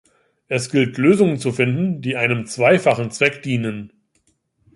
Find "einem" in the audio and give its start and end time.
2.15-2.47